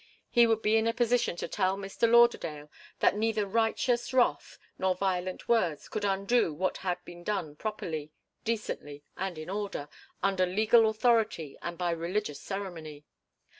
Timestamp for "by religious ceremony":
11.77-13.05